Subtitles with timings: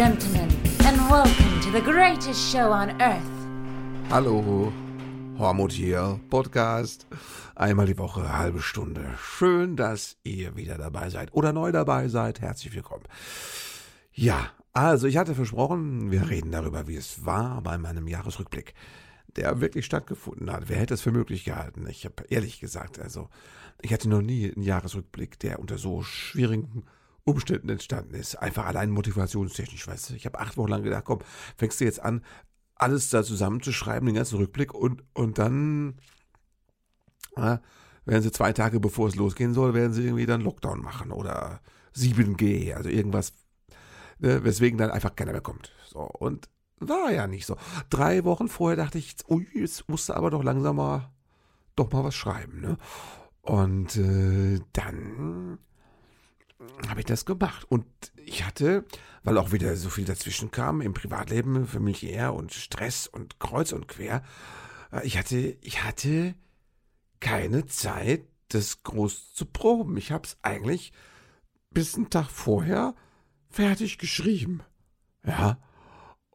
[0.00, 0.48] gentlemen,
[0.86, 3.20] and welcome to the greatest show on earth.
[4.08, 4.72] Hallo,
[5.36, 7.06] Hormut hier, Podcast.
[7.54, 9.04] Einmal die Woche, halbe Stunde.
[9.18, 12.40] Schön, dass ihr wieder dabei seid oder neu dabei seid.
[12.40, 13.04] Herzlich willkommen.
[14.14, 18.72] Ja, also ich hatte versprochen, wir reden darüber, wie es war bei meinem Jahresrückblick,
[19.36, 20.70] der wirklich stattgefunden hat.
[20.70, 21.86] Wer hätte es für möglich gehalten?
[21.90, 23.28] Ich habe ehrlich gesagt, also
[23.82, 26.86] ich hatte noch nie einen Jahresrückblick, der unter so schwierigen
[27.24, 28.36] Umständen entstanden ist.
[28.36, 30.14] Einfach allein motivationstechnisch, weißt du.
[30.14, 31.20] Ich habe acht Wochen lang gedacht, komm,
[31.56, 32.24] fängst du jetzt an,
[32.74, 35.96] alles da zusammenzuschreiben, den ganzen Rückblick und, und dann
[37.36, 37.60] ja,
[38.04, 41.60] werden sie zwei Tage bevor es losgehen soll, werden sie irgendwie dann Lockdown machen oder
[41.94, 43.32] 7G, also irgendwas,
[44.18, 45.72] ne, weswegen dann einfach keiner mehr kommt.
[45.86, 47.56] So, und war ja nicht so.
[47.90, 51.10] Drei Wochen vorher dachte ich, ui, jetzt musst du aber doch langsam mal,
[51.76, 52.78] doch mal was schreiben, ne?
[53.42, 55.58] Und äh, dann
[56.88, 57.64] habe ich das gemacht.
[57.68, 58.84] Und ich hatte,
[59.22, 63.88] weil auch wieder so viel dazwischen kam im Privatleben, familiär und Stress und kreuz und
[63.88, 64.22] quer,
[64.92, 66.34] äh, ich hatte, ich hatte
[67.20, 69.96] keine Zeit, das groß zu proben.
[69.96, 70.92] Ich habe es eigentlich
[71.70, 72.94] bis einen Tag vorher
[73.48, 74.62] fertig geschrieben.
[75.24, 75.58] Ja.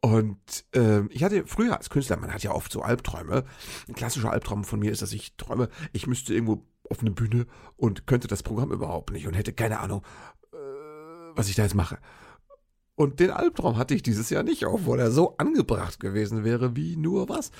[0.01, 3.43] Und äh, ich hatte früher als Künstler, man hat ja oft so Albträume.
[3.87, 7.45] Ein klassischer Albtraum von mir ist, dass ich träume, ich müsste irgendwo auf eine Bühne
[7.77, 10.03] und könnte das Programm überhaupt nicht und hätte keine Ahnung,
[10.51, 10.57] äh,
[11.35, 11.97] was ich da jetzt mache.
[12.95, 16.95] Und den Albtraum hatte ich dieses Jahr nicht, obwohl er so angebracht gewesen wäre wie
[16.95, 17.51] nur was.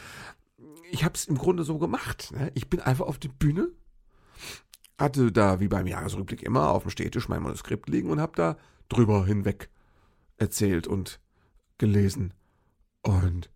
[0.92, 2.32] Ich habe es im Grunde so gemacht.
[2.32, 2.52] Ne?
[2.56, 3.70] Ich bin einfach auf die Bühne,
[4.98, 8.58] hatte da wie beim Jahresrückblick immer auf dem Städtisch mein Manuskript liegen und habe da
[8.88, 9.70] drüber hinweg
[10.38, 11.20] erzählt und
[11.78, 12.34] gelesen.
[13.02, 13.50] Und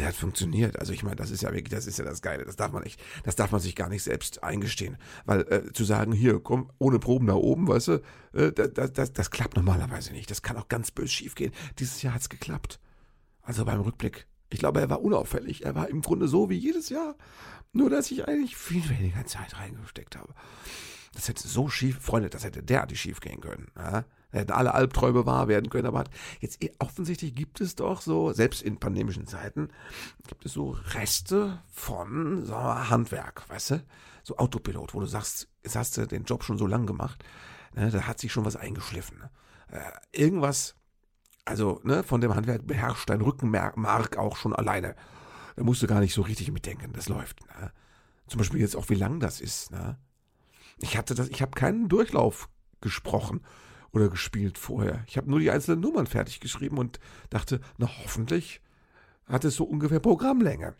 [0.00, 0.78] es hat funktioniert.
[0.78, 2.44] Also ich meine, das ist ja wirklich, das ist ja das Geile.
[2.44, 4.96] Das darf man nicht, das darf man sich gar nicht selbst eingestehen.
[5.24, 8.02] Weil äh, zu sagen, hier, komm, ohne Proben da oben, weißt du,
[8.32, 10.30] äh, das, das, das klappt normalerweise nicht.
[10.30, 11.52] Das kann auch ganz böse schief gehen.
[11.78, 12.80] Dieses Jahr hat's geklappt.
[13.42, 14.26] Also beim Rückblick.
[14.50, 15.64] Ich glaube, er war unauffällig.
[15.64, 17.16] Er war im Grunde so wie jedes Jahr.
[17.72, 20.32] Nur, dass ich eigentlich viel weniger Zeit reingesteckt habe.
[21.12, 23.68] Das hätte so schief, Freunde, das hätte derartig schief gehen können.
[23.76, 24.04] Ja?
[24.40, 26.04] Hätten alle Albträume wahr werden können, aber
[26.40, 29.68] jetzt eh, offensichtlich gibt es doch so, selbst in pandemischen Zeiten,
[30.26, 33.84] gibt es so Reste von so Handwerk, weißt du?
[34.22, 37.22] So Autopilot, wo du sagst, jetzt hast du den Job schon so lang gemacht,
[37.74, 39.18] ne, da hat sich schon was eingeschliffen.
[39.18, 39.30] Ne?
[39.70, 40.76] Äh, irgendwas,
[41.44, 44.96] also ne, von dem Handwerk beherrscht dein Rückenmark auch schon alleine.
[45.56, 47.40] Da musst du gar nicht so richtig mitdenken, das läuft.
[47.60, 47.70] Ne?
[48.26, 49.70] Zum Beispiel jetzt auch, wie lang das ist.
[49.70, 49.98] Ne?
[50.78, 52.48] Ich hatte das, ich habe keinen Durchlauf
[52.80, 53.42] gesprochen
[53.94, 55.04] oder gespielt vorher.
[55.06, 56.98] Ich habe nur die einzelnen Nummern fertig geschrieben und
[57.30, 58.60] dachte, na hoffentlich
[59.26, 60.74] hat es so ungefähr Programmlänge.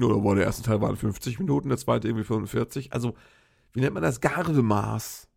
[0.00, 2.92] Oder war der erste Teil waren 50 Minuten, der zweite irgendwie 45.
[2.92, 3.14] Also,
[3.72, 4.20] wie nennt man das?
[4.20, 5.28] Gardemaß.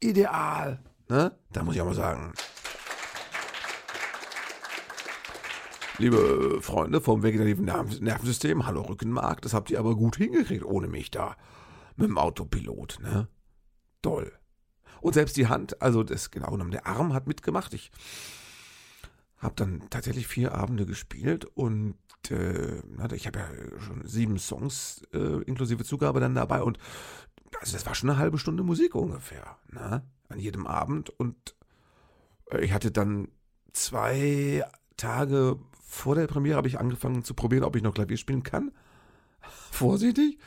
[0.00, 0.82] Ideal.
[1.08, 1.36] Ne?
[1.52, 2.32] Da muss ich auch mal sagen.
[5.98, 11.10] Liebe Freunde vom vegetativen Nervensystem, hallo Rückenmark, das habt ihr aber gut hingekriegt ohne mich
[11.10, 11.36] da.
[11.96, 13.28] Mit dem Autopilot, ne?
[14.00, 14.32] Toll.
[15.02, 17.74] Und selbst die Hand, also das genau genommen, der Arm hat mitgemacht.
[17.74, 17.90] Ich
[19.38, 21.96] habe dann tatsächlich vier Abende gespielt und
[22.30, 22.80] äh,
[23.12, 23.48] ich habe ja
[23.80, 26.78] schon sieben Songs äh, inklusive Zugabe dann dabei und
[27.60, 30.04] also das war schon eine halbe Stunde Musik ungefähr, ne?
[30.28, 31.56] An jedem Abend und
[32.52, 33.28] äh, ich hatte dann
[33.72, 34.64] zwei
[34.96, 38.70] Tage vor der Premiere habe ich angefangen zu probieren, ob ich noch Klavier spielen kann.
[39.72, 40.38] Vorsichtig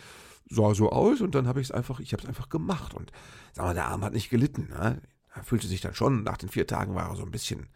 [0.49, 3.11] sah so aus und dann habe ich es einfach, ich habe es einfach gemacht und
[3.53, 4.69] sag mal, der Arm hat nicht gelitten.
[4.69, 5.01] Ne?
[5.33, 7.67] Er fühlte sich dann schon, nach den vier Tagen war er so ein bisschen,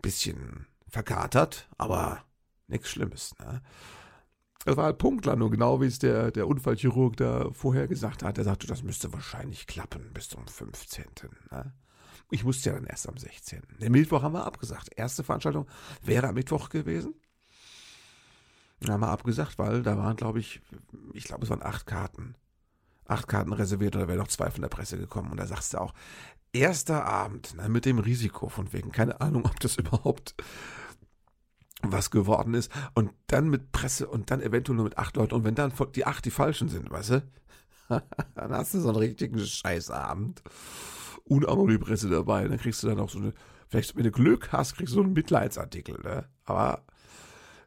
[0.00, 2.24] bisschen verkatert, aber
[2.66, 3.34] nichts Schlimmes.
[3.38, 3.62] Ne?
[4.64, 8.38] Es war halt Punktlandung, genau wie es der, der Unfallchirurg da vorher gesagt hat.
[8.38, 11.04] Er sagte, das müsste wahrscheinlich klappen bis zum 15.
[11.50, 11.72] Ne?
[12.30, 13.62] Ich musste ja dann erst am 16.
[13.80, 14.90] Den Mittwoch haben wir abgesagt.
[14.96, 15.66] Erste Veranstaltung
[16.02, 17.14] wäre am Mittwoch gewesen.
[18.88, 20.60] Haben wir abgesagt, weil da waren, glaube ich,
[21.12, 22.34] ich glaube, es waren acht Karten.
[23.06, 25.30] Acht Karten reserviert oder wäre noch zwei von der Presse gekommen.
[25.30, 25.92] Und da sagst du auch,
[26.52, 30.34] erster Abend, ne, mit dem Risiko von wegen, keine Ahnung, ob das überhaupt
[31.82, 32.70] was geworden ist.
[32.94, 35.34] Und dann mit Presse und dann eventuell nur mit acht Leuten.
[35.34, 37.22] Und wenn dann die acht die falschen sind, weißt du,
[38.34, 40.42] dann hast du so einen richtigen Scheißabend.
[41.24, 42.46] Und auch noch die Presse dabei.
[42.46, 43.32] Dann kriegst du dann auch so eine,
[43.68, 46.00] vielleicht wenn du Glück hast, kriegst du so einen Mitleidsartikel.
[46.02, 46.28] Ne?
[46.44, 46.84] Aber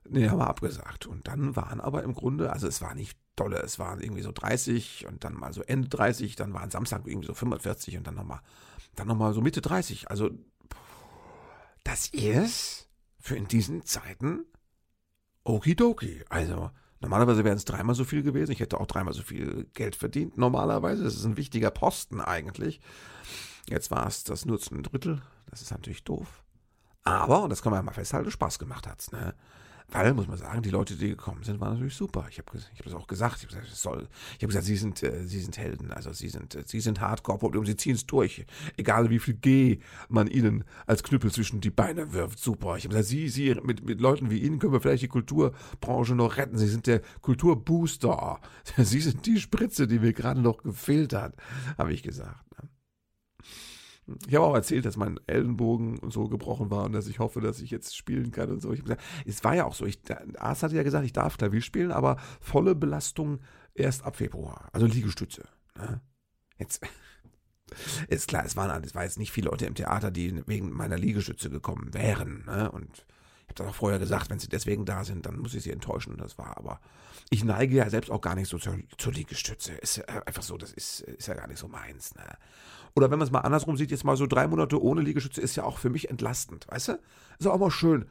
[0.07, 1.07] Nee, haben wir abgesagt.
[1.07, 4.31] Und dann waren aber im Grunde, also es war nicht dolle, es waren irgendwie so
[4.31, 8.15] 30 und dann mal so Ende 30, dann waren Samstag irgendwie so 45 und dann
[8.15, 8.41] nochmal,
[8.95, 10.09] dann nochmal so Mitte 30.
[10.09, 10.29] Also,
[11.83, 14.45] das ist für in diesen Zeiten
[15.43, 16.23] okidoki.
[16.29, 18.51] Also, normalerweise wären es dreimal so viel gewesen.
[18.51, 21.03] Ich hätte auch dreimal so viel Geld verdient, normalerweise.
[21.03, 22.79] Das ist ein wichtiger Posten eigentlich.
[23.67, 25.21] Jetzt war es das nur zu ein Drittel.
[25.49, 26.43] Das ist natürlich doof.
[27.03, 29.35] Aber, und das kann man ja mal festhalten, Spaß gemacht hat's, ne?
[29.89, 32.25] Weil, muss man sagen, die Leute, die gekommen sind, waren natürlich super.
[32.29, 33.37] Ich habe ich hab das auch gesagt.
[33.37, 35.91] Ich habe gesagt, soll, ich hab gesagt, sie sind, äh, sie sind Helden.
[35.91, 38.45] Also sie sind, äh, sie sind Hardcore und sie ziehen es durch.
[38.77, 39.79] Egal wie viel G
[40.09, 42.39] man ihnen als Knüppel zwischen die Beine wirft.
[42.39, 42.77] Super.
[42.77, 46.15] Ich habe gesagt, sie, sie, mit, mit Leuten wie ihnen können wir vielleicht die Kulturbranche
[46.15, 46.57] noch retten.
[46.57, 48.39] Sie sind der Kulturbooster.
[48.77, 51.35] Sie sind die Spritze, die mir gerade noch gefehlt hat,
[51.77, 52.45] habe ich gesagt.
[54.27, 57.41] Ich habe auch erzählt, dass mein Ellenbogen und so gebrochen war und dass ich hoffe,
[57.41, 58.71] dass ich jetzt spielen kann und so.
[58.71, 59.85] Ich gesagt, es war ja auch so.
[59.85, 63.39] Ich, der Arzt hatte ja gesagt, ich darf Klavier spielen, aber volle Belastung
[63.73, 64.69] erst ab Februar.
[64.73, 65.43] Also Liegestütze.
[65.75, 66.01] Ne?
[66.57, 66.85] Jetzt
[68.07, 70.97] ist klar, es waren, es war jetzt nicht viele Leute im Theater, die wegen meiner
[70.97, 72.45] Liegestütze gekommen wären.
[72.45, 72.71] Ne?
[72.71, 73.05] Und
[73.45, 75.71] ich habe das auch vorher gesagt, wenn sie deswegen da sind, dann muss ich sie
[75.71, 76.17] enttäuschen.
[76.17, 76.79] Das war aber.
[77.31, 79.73] Ich neige ja selbst auch gar nicht so zur, zur Liegestütze.
[79.73, 82.13] Ist einfach so, das ist, ist ja gar nicht so meins.
[82.15, 82.23] Ne?
[82.95, 85.55] Oder wenn man es mal andersrum sieht, jetzt mal so drei Monate ohne Liegestütze ist
[85.55, 86.99] ja auch für mich entlastend, weißt du?
[87.37, 88.05] Ist auch mal schön,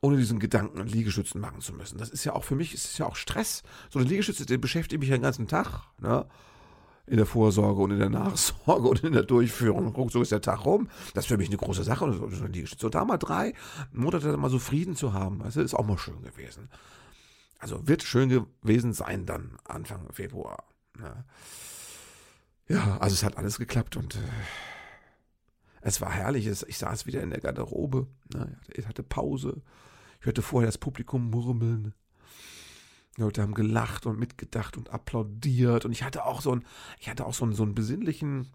[0.00, 1.98] ohne diesen Gedanken Liegestützen machen zu müssen.
[1.98, 3.62] Das ist ja auch für mich, ist ja auch Stress.
[3.88, 6.26] So eine Liegestütze, die beschäftigt mich ja den ganzen Tag, ne?
[7.06, 10.10] in der Vorsorge und in der Nachsorge und in der Durchführung.
[10.10, 10.88] So ist der Tag rum.
[11.14, 12.04] Das ist für mich eine große Sache.
[12.04, 12.46] Und so
[12.78, 13.54] so da mal drei
[13.92, 16.68] Monate mal so Frieden zu haben, also ist auch mal schön gewesen.
[17.58, 20.64] Also wird schön gewesen sein dann Anfang Februar.
[20.98, 21.24] Ne?
[22.68, 24.18] Ja, also es hat alles geklappt und äh,
[25.82, 26.46] es war herrlich.
[26.46, 28.08] Ich saß wieder in der Garderobe.
[28.34, 28.58] Ne?
[28.74, 29.62] Ich hatte Pause.
[30.20, 31.94] Ich hörte vorher das Publikum murmeln.
[33.16, 35.84] Die Leute haben gelacht und mitgedacht und applaudiert.
[35.84, 36.64] Und ich hatte auch so einen,
[36.98, 38.48] ich hatte auch so einen, so einen besinnlichen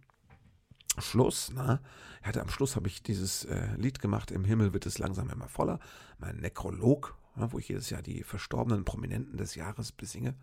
[0.98, 1.52] Schluss.
[1.52, 1.80] Ne?
[2.22, 5.30] Ich hatte am Schluss habe ich dieses äh, Lied gemacht, Im Himmel wird es langsam
[5.30, 5.80] immer voller.
[6.20, 10.36] Mein Nekrolog, ne, wo ich jedes Jahr die verstorbenen Prominenten des Jahres besinge.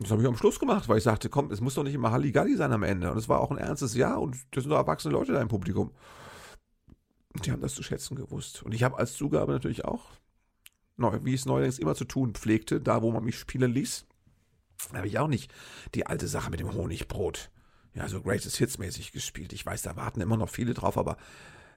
[0.00, 2.10] Das habe ich am Schluss gemacht, weil ich sagte, komm, es muss doch nicht immer
[2.10, 3.12] Halligalli sein am Ende.
[3.12, 5.48] Und es war auch ein ernstes Jahr und das sind doch erwachsene Leute da im
[5.48, 5.92] Publikum.
[7.44, 8.62] Die haben das zu schätzen gewusst.
[8.62, 10.06] Und ich habe als Zugabe natürlich auch
[11.00, 14.06] wie ich es neuerdings immer zu tun pflegte, da wo man mich spielen ließ,
[14.92, 15.52] habe ich auch nicht
[15.94, 17.50] die alte Sache mit dem Honigbrot.
[17.94, 19.52] Ja, so Greatest Hits mäßig gespielt.
[19.52, 21.16] Ich weiß, da warten immer noch viele drauf, aber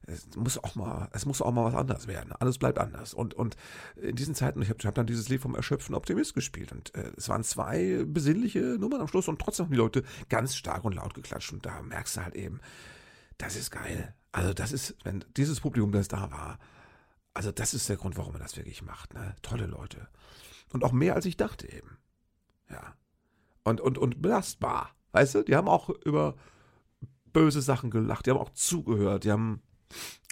[0.06, 2.34] es muss auch mal, es muss auch mal was anderes werden.
[2.34, 3.14] Alles bleibt anders.
[3.14, 3.56] Und, und
[3.96, 6.72] in diesen Zeiten, ich habe hab dann dieses Lied vom Erschöpfen Optimist gespielt.
[6.72, 10.56] Und äh, es waren zwei besinnliche Nummern am Schluss und trotzdem haben die Leute ganz
[10.56, 11.54] stark und laut geklatscht.
[11.54, 12.60] Und da merkst du halt eben,
[13.38, 14.14] das ist geil.
[14.32, 16.60] Also das ist, wenn dieses Publikum, das da war,
[17.34, 19.14] also das ist der Grund, warum man das wirklich macht.
[19.14, 19.36] Ne?
[19.42, 20.08] Tolle Leute.
[20.72, 21.98] Und auch mehr, als ich dachte eben.
[22.70, 22.96] Ja.
[23.64, 24.94] Und, und, und belastbar.
[25.12, 26.36] Weißt du, die haben auch über
[27.32, 29.62] böse Sachen gelacht, die haben auch zugehört, die haben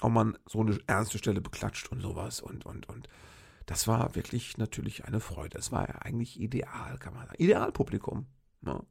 [0.01, 2.41] auch mal so eine ernste Stelle beklatscht und sowas.
[2.41, 3.07] Und, und, und
[3.65, 5.57] das war wirklich natürlich eine Freude.
[5.57, 7.41] Es war ja eigentlich ideal, kann man sagen.
[7.41, 8.25] Idealpublikum.
[8.61, 8.83] Ne?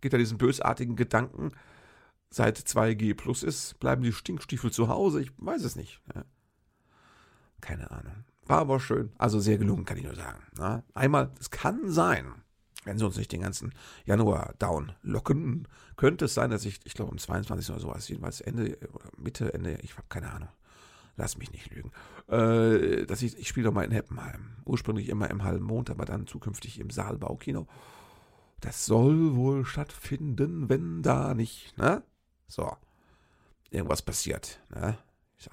[0.00, 1.52] Geht da diesen bösartigen Gedanken,
[2.30, 5.20] seit 2G plus ist, bleiben die Stinkstiefel zu Hause?
[5.20, 6.00] Ich weiß es nicht.
[6.14, 6.24] Ne?
[7.60, 8.24] Keine Ahnung.
[8.46, 9.12] War aber schön.
[9.16, 10.42] Also sehr gelungen, kann ich nur sagen.
[10.58, 10.84] Ne?
[10.92, 12.42] einmal, es kann sein,
[12.84, 13.72] wenn sie uns nicht den ganzen
[14.04, 15.66] Januar down locken,
[15.96, 17.70] könnte es sein, dass ich, ich glaube am 22.
[17.70, 18.78] oder sowas, jedenfalls Ende,
[19.16, 20.48] Mitte, Ende, ich habe keine Ahnung.
[21.16, 21.92] Lass mich nicht lügen.
[22.28, 24.56] Äh, dass ich, ich spiele doch mal in Heppenheim.
[24.64, 27.68] Ursprünglich immer im halben Mond, aber dann zukünftig im Saalbaukino.
[28.60, 32.02] Das soll wohl stattfinden, wenn da nicht, ne?
[32.48, 32.76] So.
[33.70, 34.98] Irgendwas passiert, ne?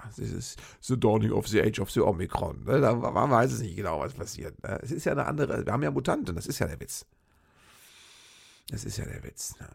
[0.06, 2.64] Das ist The Dawning of the Age of the Omicron.
[2.64, 2.80] Ne?
[2.80, 4.60] Da, man weiß es nicht genau, was passiert.
[4.62, 4.78] Ne?
[4.82, 7.06] Es ist ja eine andere, wir haben ja Mutanten, das ist ja der Witz.
[8.72, 9.54] Das ist ja der Witz.
[9.60, 9.68] Ne?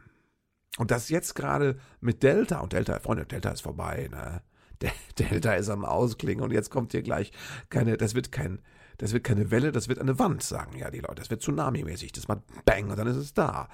[0.79, 4.41] Und das jetzt gerade mit Delta, und Delta, Freunde, Delta ist vorbei, ne?
[5.17, 7.31] Delta ist am Ausklingen und jetzt kommt hier gleich
[7.69, 8.59] keine, das wird kein,
[8.97, 11.15] das wird keine Welle, das wird eine Wand, sagen ja die Leute.
[11.15, 12.11] Das wird Tsunami-mäßig.
[12.11, 13.69] Das macht Bang und dann ist es da.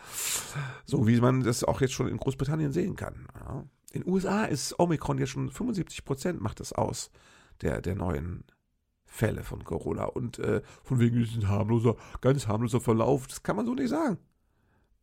[0.85, 3.27] So wie man das auch jetzt schon in Großbritannien sehen kann.
[3.33, 3.65] Ja.
[3.91, 7.11] In den USA ist Omikron jetzt schon 75 Prozent macht das aus,
[7.61, 8.45] der, der neuen
[9.05, 10.05] Fälle von Corona.
[10.05, 13.89] Und äh, von wegen ist ein harmloser, ganz harmloser Verlauf, das kann man so nicht
[13.89, 14.17] sagen.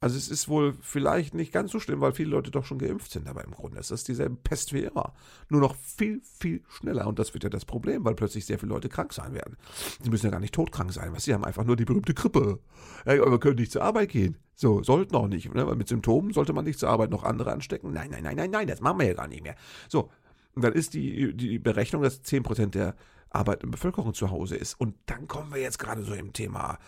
[0.02, 3.10] Also es ist wohl vielleicht nicht ganz so schlimm, weil viele Leute doch schon geimpft
[3.10, 5.12] sind, aber im Grunde ist das dieselbe Pest wie immer.
[5.50, 7.06] Nur noch viel, viel schneller.
[7.06, 9.58] Und das wird ja das Problem, weil plötzlich sehr viele Leute krank sein werden.
[10.02, 12.60] Sie müssen ja gar nicht todkrank sein, was sie haben einfach nur die berühmte Grippe.
[13.04, 14.38] Ja, aber können nicht zur Arbeit gehen.
[14.54, 15.54] So, sollten auch nicht.
[15.54, 15.66] Ne?
[15.66, 17.92] Weil mit Symptomen sollte man nicht zur Arbeit noch andere anstecken.
[17.92, 19.56] Nein, nein, nein, nein, nein, das machen wir ja gar nicht mehr.
[19.88, 20.10] So,
[20.54, 22.94] und dann ist die, die Berechnung, dass 10% der
[23.28, 24.80] arbeitenden Bevölkerung zu Hause ist.
[24.80, 26.78] Und dann kommen wir jetzt gerade so im Thema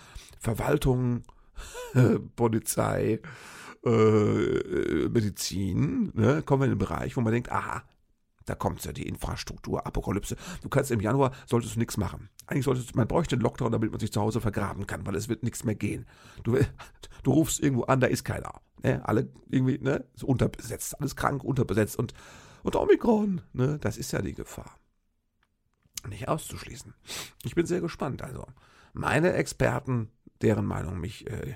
[0.40, 1.24] Verwaltung,
[2.36, 3.20] Polizei,
[3.84, 7.82] äh, Medizin, ne, kommen wir in den Bereich, wo man denkt, aha,
[8.44, 10.36] da kommt ja die Infrastruktur, Apokalypse.
[10.62, 12.28] Du kannst im Januar, solltest du nichts machen.
[12.46, 15.28] Eigentlich solltest man bräuchte einen Lockdown, damit man sich zu Hause vergraben kann, weil es
[15.28, 16.06] wird nichts mehr gehen.
[16.42, 16.58] Du,
[17.22, 18.60] du rufst irgendwo an, da ist keiner.
[18.82, 19.06] Ne?
[19.06, 20.04] Alle irgendwie, ne?
[20.14, 22.14] So unterbesetzt, alles krank, unterbesetzt und,
[22.62, 23.78] und Omikron, ne?
[23.78, 24.78] Das ist ja die Gefahr.
[26.08, 26.94] Nicht auszuschließen.
[27.44, 28.22] Ich bin sehr gespannt.
[28.22, 28.44] Also,
[28.92, 30.10] meine Experten,
[30.42, 31.54] deren Meinung mich äh,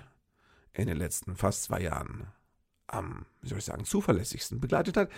[0.73, 2.29] in den letzten fast zwei Jahren
[2.87, 5.11] am, wie soll ich sagen, zuverlässigsten begleitet hat,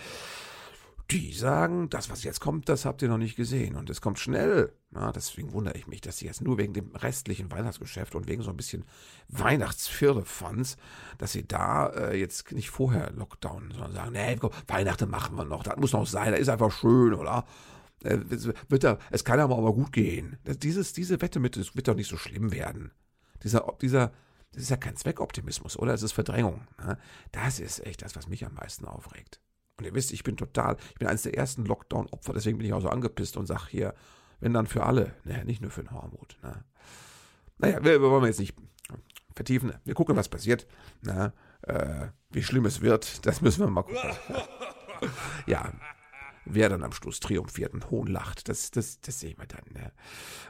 [1.11, 3.75] die sagen, das, was jetzt kommt, das habt ihr noch nicht gesehen.
[3.75, 4.73] Und es kommt schnell.
[4.93, 8.43] Ja, deswegen wundere ich mich, dass sie jetzt nur wegen dem restlichen Weihnachtsgeschäft und wegen
[8.43, 8.85] so ein bisschen
[9.27, 10.77] Weihnachtsfirlefanz,
[11.17, 15.45] dass sie da äh, jetzt nicht vorher Lockdown, sondern sagen, nee, komm, Weihnachten machen wir
[15.45, 15.63] noch.
[15.63, 16.31] Das muss noch sein.
[16.31, 17.45] Das ist einfach schön, oder?
[18.03, 18.19] Äh,
[18.69, 20.37] wird da, es kann aber auch gut gehen.
[20.45, 22.91] Dieses, diese Wette mit, es wird doch nicht so schlimm werden.
[23.43, 24.11] Dieser, dieser,
[24.51, 25.93] das ist ja kein Zweckoptimismus, oder?
[25.93, 26.67] Es ist Verdrängung.
[26.83, 26.97] Ne?
[27.31, 29.39] Das ist echt das, was mich am meisten aufregt.
[29.77, 32.73] Und ihr wisst, ich bin total, ich bin eines der ersten Lockdown-Opfer, deswegen bin ich
[32.73, 33.93] auch so angepisst und sage hier,
[34.39, 36.37] wenn dann für alle, ne, nicht nur für den Hormut.
[36.43, 36.63] Ne.
[37.57, 38.55] Naja, wir, wir wollen jetzt nicht
[39.33, 39.73] vertiefen.
[39.85, 40.67] Wir gucken, was passiert.
[41.01, 41.33] Ne.
[41.61, 44.11] Äh, wie schlimm es wird, das müssen wir mal gucken.
[45.45, 45.71] ja,
[46.45, 49.63] wer dann am Schluss triumphiert und hohn lacht, das, das, das sehen wir dann.
[49.71, 49.91] Ne.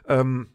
[0.08, 0.48] Ähm,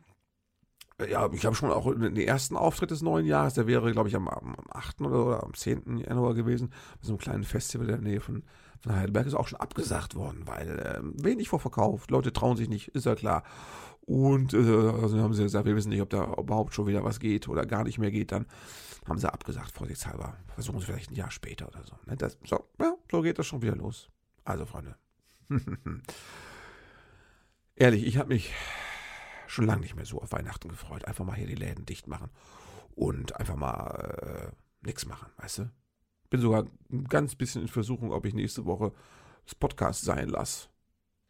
[1.10, 4.16] ja, ich habe schon auch den ersten Auftritt des neuen Jahres, der wäre, glaube ich,
[4.16, 5.02] am, am 8.
[5.02, 5.98] Oder, oder am 10.
[5.98, 8.44] Januar gewesen, bei so einem kleinen Festival in der Nähe von,
[8.82, 12.90] von Heidelberg, ist auch schon abgesagt worden, weil äh, wenig vorverkauft, Leute trauen sich nicht,
[12.90, 13.44] ist ja klar.
[14.06, 17.20] Und äh, also haben sie gesagt, wir wissen nicht, ob da überhaupt schon wieder was
[17.20, 18.46] geht oder gar nicht mehr geht, dann
[19.06, 20.38] haben sie abgesagt, vorsichtshalber.
[20.54, 21.96] Versuchen sie vielleicht ein Jahr später oder so.
[22.06, 22.16] Ne?
[22.16, 24.10] Das, so, ja, so geht das schon wieder los.
[24.46, 24.96] Also, Freunde.
[27.76, 28.54] Ehrlich, ich habe mich
[29.48, 31.06] schon lange nicht mehr so auf Weihnachten gefreut.
[31.06, 32.30] Einfach mal hier die Läden dicht machen
[32.96, 35.72] und einfach mal äh, nichts machen, weißt du?
[36.30, 38.92] Bin sogar ein ganz bisschen in Versuchung, ob ich nächste Woche
[39.46, 40.70] das Podcast sein lasse.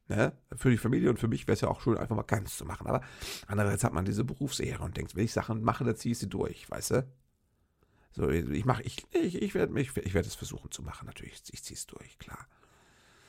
[0.08, 0.34] Ne?
[0.56, 2.66] Für die Familie und für mich wäre es ja auch schön, einfach mal ganz zu
[2.66, 2.88] machen.
[2.88, 3.02] Aber
[3.48, 6.30] andererseits hat man diese Berufsehre und denkt, wenn ich Sachen mache, dann ziehe ich sie
[6.30, 7.08] durch, weißt du?
[8.12, 11.44] So, ich mache, ich, ich, ich werde ich, ich werd es versuchen zu machen, natürlich.
[11.52, 12.48] Ich ziehe es durch, klar.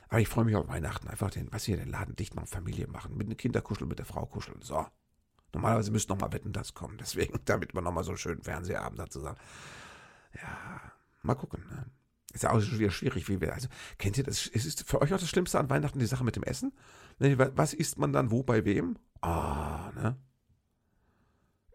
[0.09, 1.09] Aber ich freue mich auf Weihnachten.
[1.09, 3.99] Einfach den, was hier, den Laden dicht machen, Familie machen, mit den Kindern kuscheln, mit
[3.99, 4.63] der Frau kuscheln.
[4.63, 4.87] So.
[5.53, 6.97] Normalerweise müsste noch mal Wetten, das kommen.
[7.01, 9.39] Deswegen, damit man noch mal so einen schönen Fernsehabend hat zusammen.
[10.35, 10.81] Ja,
[11.23, 11.65] mal gucken.
[11.71, 11.87] Ne?
[12.33, 13.55] Ist ja auch schon wieder schwierig, wie wir.
[13.55, 14.47] Also, kennt ihr das?
[14.47, 16.73] Ist es für euch auch das Schlimmste an Weihnachten die Sache mit dem Essen?
[17.19, 18.99] Ne, was isst man dann wo bei wem?
[19.23, 20.17] Ah, ne?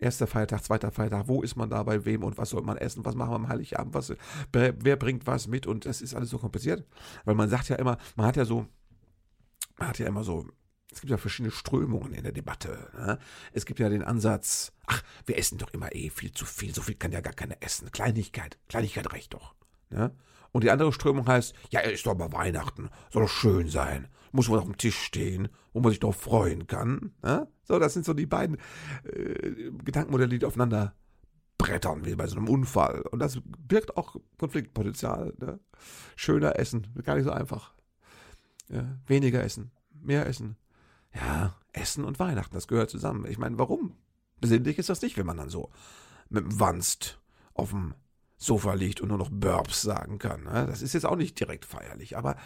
[0.02, 3.06] Erster Feiertag, zweiter Feiertag, wo ist man da bei wem und was soll man essen,
[3.06, 4.12] was machen wir am Heiligabend, was,
[4.52, 6.88] wer bringt was mit und das ist alles so kompliziert.
[7.24, 8.66] Weil man sagt ja immer, man hat ja so,
[9.78, 10.48] man hat ja immer so,
[10.92, 12.90] es gibt ja verschiedene Strömungen in der Debatte.
[12.98, 13.20] Ne?
[13.54, 16.82] Es gibt ja den Ansatz, ach, wir essen doch immer eh viel zu viel, so
[16.82, 17.92] viel kann ja gar keiner essen.
[17.92, 19.54] Kleinigkeit, Kleinigkeit reicht doch.
[19.92, 20.16] Ne?
[20.52, 24.50] Und die andere Strömung heißt, ja, ist doch mal Weihnachten, soll doch schön sein, muss
[24.50, 27.14] man auf dem Tisch stehen, wo man sich doch freuen kann.
[27.24, 27.48] Ne?
[27.64, 28.58] So, das sind so die beiden
[29.04, 30.96] äh, Gedankenmodelle, die aufeinander
[31.58, 33.02] brettern, wie bei so einem Unfall.
[33.02, 35.34] Und das birgt auch Konfliktpotenzial.
[35.40, 35.60] Ne?
[36.16, 37.74] Schöner Essen, gar nicht so einfach.
[38.70, 40.56] Ja, weniger Essen, mehr Essen.
[41.14, 43.26] Ja, Essen und Weihnachten, das gehört zusammen.
[43.26, 43.98] Ich meine, warum?
[44.40, 45.70] Besinnlich ist das nicht, wenn man dann so
[46.30, 47.20] mit dem Wanst
[47.54, 47.94] auf dem
[48.38, 50.44] Sofa liegt und nur noch Burps sagen kann.
[50.44, 50.66] Ne?
[50.68, 52.38] Das ist jetzt auch nicht direkt feierlich, aber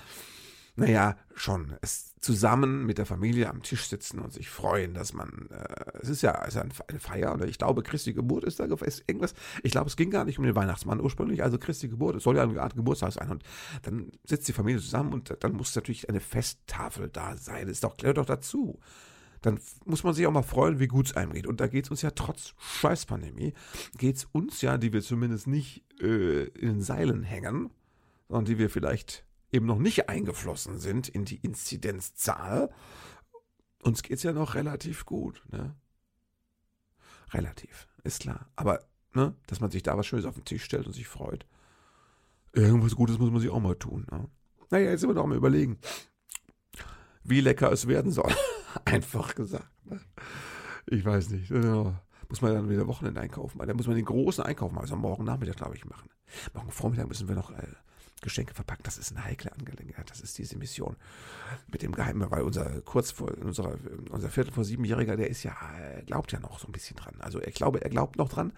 [0.75, 1.75] naja, schon.
[1.81, 6.09] Es zusammen mit der Familie am Tisch sitzen und sich freuen, dass man, äh, es
[6.09, 9.35] ist ja also eine Feier oder ich glaube, Christi Geburt ist da ist irgendwas.
[9.61, 12.15] Ich glaube, es ging gar nicht um den Weihnachtsmann ursprünglich, also Christi Geburt.
[12.15, 13.43] Es soll ja eine Art Geburtstag sein und
[13.83, 17.67] dann sitzt die Familie zusammen und dann muss natürlich eine Festtafel da sein.
[17.67, 18.79] Das ist doch, gehört doch dazu
[19.41, 21.45] dann muss man sich auch mal freuen, wie gut es einem geht.
[21.45, 23.53] Und da geht es uns ja trotz Scheißpandemie,
[23.95, 27.69] geht es uns ja, die wir zumindest nicht äh, in den Seilen hängen,
[28.27, 29.23] sondern die wir vielleicht
[29.55, 32.69] eben noch nicht eingeflossen sind in die Inzidenzzahl,
[33.81, 35.41] uns geht es ja noch relativ gut.
[35.49, 35.75] Ne?
[37.31, 38.49] Relativ, ist klar.
[38.55, 38.81] Aber,
[39.13, 41.45] ne, dass man sich da was Schönes auf den Tisch stellt und sich freut.
[42.51, 44.05] Irgendwas Gutes muss man sich auch mal tun.
[44.11, 44.27] Ne?
[44.69, 45.79] Naja, jetzt sind wir doch mal überlegen,
[47.23, 48.33] wie lecker es werden soll.
[48.85, 49.71] Einfach gesagt.
[49.85, 49.99] Ne?
[50.87, 51.49] Ich weiß nicht.
[51.49, 53.59] Ja, muss man dann wieder Wochenende einkaufen.
[53.65, 54.83] Da muss man den großen Einkauf machen.
[54.83, 56.09] Also morgen Nachmittag, glaube ich, machen.
[56.53, 57.67] Morgen Vormittag müssen wir noch äh,
[58.25, 58.83] Geschenke verpacken.
[58.83, 60.09] Das ist eine heikle Angelegenheit.
[60.09, 60.97] Das ist diese Mission
[61.71, 63.77] mit dem Geheimen, weil unser kurz vor, unser,
[64.09, 65.55] unser Viertel vor siebenjähriger, der ist ja,
[66.05, 67.15] glaubt ja noch so ein bisschen dran.
[67.19, 68.51] Also ich glaube, er glaubt noch dran.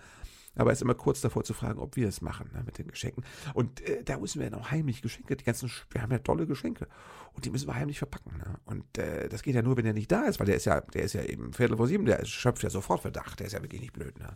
[0.57, 2.87] Aber er ist immer kurz davor zu fragen, ob wir es machen ne, mit den
[2.87, 3.23] Geschenken.
[3.53, 6.47] Und äh, da müssen wir ja noch heimlich Geschenke, die ganzen, wir haben ja tolle
[6.47, 6.87] Geschenke.
[7.33, 8.37] Und die müssen wir heimlich verpacken.
[8.37, 8.59] Ne?
[8.65, 10.81] Und äh, das geht ja nur, wenn er nicht da ist, weil der ist ja,
[10.81, 13.39] der ist ja eben Viertel vor sieben, der schöpft ja sofort Verdacht.
[13.39, 14.17] Der ist ja wirklich nicht blöd.
[14.17, 14.35] Ne?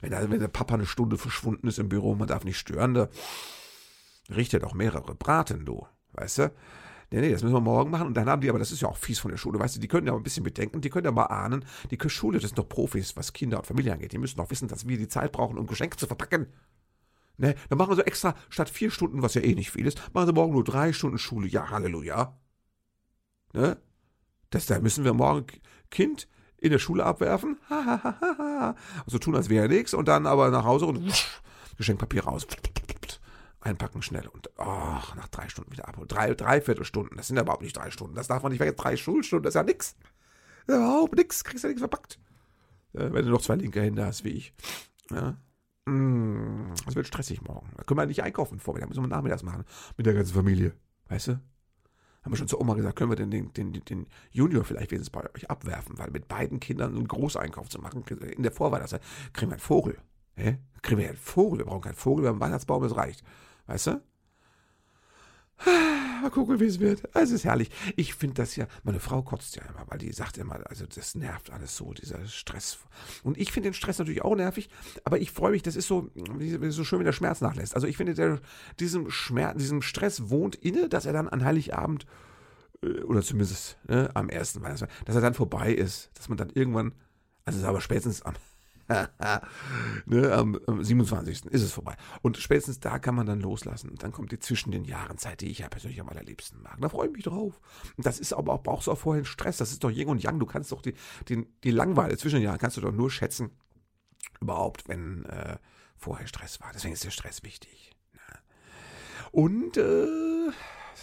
[0.00, 2.94] Wenn, also, wenn der Papa eine Stunde verschwunden ist im Büro, man darf nicht stören,
[2.94, 3.08] da
[4.34, 5.86] riecht er doch mehrere Braten, du.
[6.12, 6.52] Weißt du?
[7.12, 8.06] Nee, nee, das müssen wir morgen machen.
[8.06, 9.80] Und dann haben die, aber das ist ja auch fies von der Schule, weißt du,
[9.80, 12.58] die können ja ein bisschen bedenken, die können ja mal ahnen, die Schule, das sind
[12.58, 14.12] doch Profis, was Kinder und Familie angeht.
[14.12, 16.46] Die müssen doch wissen, dass wir die Zeit brauchen, um Geschenke zu verpacken.
[17.36, 17.54] Ne?
[17.68, 20.32] Dann machen sie extra statt vier Stunden, was ja eh nicht viel ist, machen sie
[20.32, 21.48] morgen nur drei Stunden Schule.
[21.48, 22.38] Ja, Halleluja.
[23.54, 23.76] Ne?
[24.50, 25.46] Das, da müssen wir morgen
[25.90, 27.58] Kind in der Schule abwerfen.
[29.04, 31.40] also tun, als wäre nichts und dann aber nach Hause und wusch,
[31.76, 32.46] Geschenkpapier raus.
[33.60, 36.08] Einpacken schnell und ach, nach drei Stunden wieder abholen.
[36.08, 37.16] Drei, dreiviertel Stunden.
[37.16, 38.14] Das sind ja überhaupt nicht drei Stunden.
[38.14, 38.78] Das darf man nicht vergessen.
[38.78, 39.96] Drei Schulstunden, das ist ja nix.
[40.66, 41.44] Überhaupt nix.
[41.44, 42.18] Kriegst ja nichts verpackt.
[42.94, 44.54] Äh, wenn du noch zwei linke Hände hast, wie ich.
[45.10, 45.36] Ja.
[45.84, 47.68] Mm, das wird stressig morgen.
[47.76, 48.60] Da können wir nicht einkaufen.
[48.64, 49.64] Da müssen wir nachmittags machen.
[49.96, 50.74] Mit der ganzen Familie.
[51.08, 51.40] Weißt du?
[52.22, 55.10] Haben wir schon zur Oma gesagt, können wir denn den, den, den Junior vielleicht wenigstens
[55.10, 55.98] bei euch abwerfen?
[55.98, 59.02] Weil mit beiden Kindern einen Großeinkauf zu machen, in der Vorweihnachtszeit,
[59.32, 59.98] kriegen wir einen Vogel.
[60.36, 60.58] Hä?
[60.82, 61.60] Kriegen wir einen Vogel?
[61.60, 63.24] Wir brauchen keinen Vogel, wir haben einen Weihnachtsbaum, das reicht.
[63.70, 64.02] Weißt du?
[66.22, 67.02] Mal gucken, wie es wird.
[67.14, 67.70] Es ist herrlich.
[67.94, 71.14] Ich finde das ja, meine Frau kotzt ja immer, weil die sagt immer, also das
[71.14, 72.78] nervt alles so, dieser Stress.
[73.22, 74.70] Und ich finde den Stress natürlich auch nervig,
[75.04, 76.10] aber ich freue mich, das ist so,
[76.70, 77.76] so schön, wie der Schmerz nachlässt.
[77.76, 78.40] Also ich finde, der,
[78.80, 82.06] diesem Schmerz, diesem Stress wohnt inne, dass er dann an Heiligabend,
[82.82, 86.50] äh, oder zumindest ne, am ersten Weihnachtsfeier, dass er dann vorbei ist, dass man dann
[86.50, 86.92] irgendwann,
[87.44, 88.34] also aber spätestens am
[90.06, 91.46] ne, am, am 27.
[91.46, 91.96] ist es vorbei.
[92.22, 93.90] Und spätestens da kann man dann loslassen.
[93.90, 96.78] Und dann kommt die zwischen den Jahren Zeit, die ich ja persönlich am allerliebsten mag.
[96.80, 97.60] Da freue ich mich drauf.
[97.96, 99.58] Und das ist aber auch, brauchst du auch vorher Stress.
[99.58, 100.40] Das ist doch Yin und Yang.
[100.40, 100.94] Du kannst doch die,
[101.28, 103.50] die, die Langeweile zwischen den Jahren kannst du doch nur schätzen,
[104.40, 105.58] überhaupt, wenn äh,
[105.96, 106.70] vorher Stress war.
[106.74, 107.92] Deswegen ist der Stress wichtig.
[108.14, 108.38] Ne?
[109.30, 110.50] Und äh,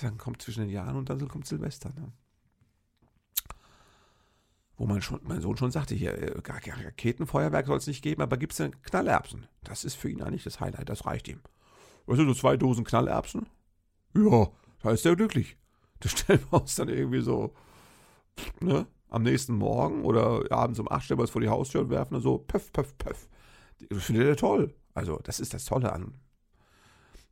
[0.02, 1.90] dann kommt zwischen den Jahren und dann kommt Silvester.
[1.96, 2.12] Ne?
[4.78, 8.38] Wo man schon, mein Sohn schon sagte, hier, äh, Raketenfeuerwerk soll es nicht geben, aber
[8.38, 9.48] gibt es denn Knallerbsen?
[9.64, 11.42] Das ist für ihn eigentlich das Highlight, das reicht ihm.
[12.06, 13.48] Weißt du, so zwei Dosen Knallerbsen?
[14.16, 14.50] Ja,
[14.82, 15.58] da ist er glücklich.
[16.00, 17.54] Das stellen wir uns dann irgendwie so,
[18.60, 21.90] ne, am nächsten Morgen oder abends um acht stellen wir es vor die Haustür und
[21.90, 23.28] werfen dann so, pöff, pöff, pöff.
[23.90, 24.76] Das findet er toll.
[24.94, 26.14] Also, das ist das Tolle an,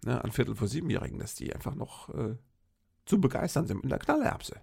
[0.04, 2.38] ne, an Viertel vor Siebenjährigen, dass die einfach noch äh,
[3.06, 4.62] zu begeistern sind mit der Knallerbse.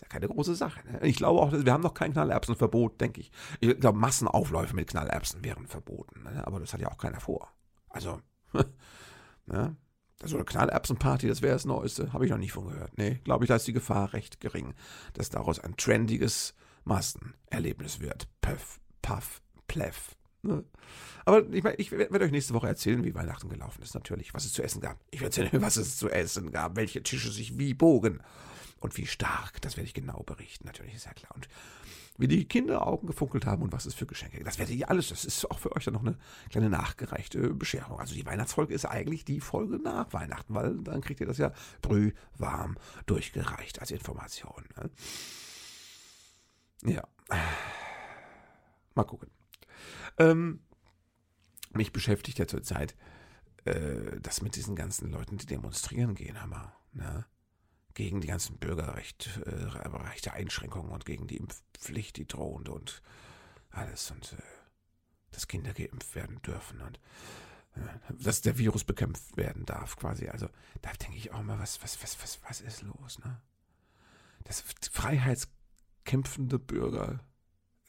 [0.00, 0.80] Ist ja keine große Sache.
[0.90, 1.06] Ne?
[1.06, 3.30] Ich glaube auch, wir haben noch kein Knallerbsenverbot, denke ich.
[3.60, 6.22] Ich glaube, Massenaufläufe mit Knallerbsen wären verboten.
[6.22, 6.46] Ne?
[6.46, 7.52] Aber das hat ja auch keiner vor.
[7.90, 8.18] Also,
[9.46, 9.76] ne?
[10.22, 12.14] So eine Knallerbsenparty, das wäre das Neueste.
[12.14, 12.96] Habe ich noch nicht von gehört.
[12.96, 14.74] Nee, glaube ich, da ist die Gefahr recht gering,
[15.12, 18.26] dass daraus ein trendiges Massenerlebnis wird.
[18.40, 20.16] Puff, puff, pleff.
[20.42, 20.64] Ne?
[21.26, 24.46] Aber ich, mein, ich werde euch nächste Woche erzählen, wie Weihnachten gelaufen ist, natürlich, was
[24.46, 24.98] es zu essen gab.
[25.10, 28.22] Ich werde erzählen, was es zu essen gab, welche Tische sich wie bogen
[28.80, 31.32] und wie stark, das werde ich genau berichten, natürlich ist ja klar.
[31.34, 31.48] Und
[32.20, 34.44] wie die Kinder Augen gefunkelt haben und was es für Geschenke.
[34.44, 36.18] Das werdet ihr alles, das ist auch für euch dann noch eine
[36.50, 37.98] kleine nachgereichte Bescherung.
[37.98, 41.52] Also die Weihnachtsfolge ist eigentlich die Folge nach Weihnachten, weil dann kriegt ihr das ja
[41.80, 44.64] brühwarm durchgereicht als Information.
[44.76, 44.90] Ne?
[46.94, 47.08] Ja.
[48.94, 49.30] Mal gucken.
[50.18, 50.60] Ähm,
[51.72, 52.96] mich beschäftigt ja zurzeit
[53.64, 56.74] äh, das mit diesen ganzen Leuten, die demonstrieren gehen, Hammer.
[56.92, 57.24] Ne?
[57.94, 63.02] Gegen die ganzen Bürgerrechte äh, Einschränkungen und gegen die Impfpflicht, die drohend und
[63.70, 64.42] alles und äh,
[65.30, 66.98] dass Kinder geimpft werden dürfen und
[67.74, 67.80] äh,
[68.18, 70.28] dass der Virus bekämpft werden darf, quasi.
[70.28, 70.48] Also
[70.82, 73.40] da denke ich auch mal, was, was, was, was, was ist los, ne?
[74.44, 77.20] Das freiheitskämpfende Bürger